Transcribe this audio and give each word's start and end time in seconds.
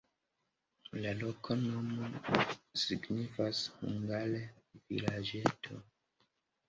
La 1.03 1.11
loknomo 1.19 2.07
signifas 2.85 3.61
hungare: 3.83 4.43
vilaĝeto. 4.89 5.83